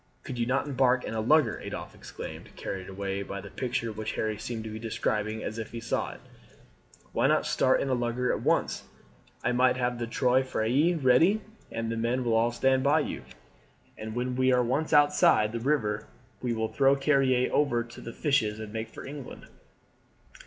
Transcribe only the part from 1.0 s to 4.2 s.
in a lugger?" Adolphe exclaimed, carried away by the picture which